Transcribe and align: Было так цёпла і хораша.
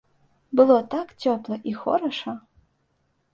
Было 0.59 0.77
так 0.93 1.07
цёпла 1.25 1.59
і 1.73 1.75
хораша. 1.83 2.33